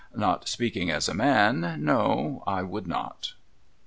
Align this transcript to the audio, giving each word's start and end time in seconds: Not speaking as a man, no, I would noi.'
Not 0.15 0.47
speaking 0.47 0.89
as 0.89 1.07
a 1.07 1.13
man, 1.13 1.77
no, 1.79 2.43
I 2.47 2.63
would 2.63 2.87
noi.' 2.87 3.33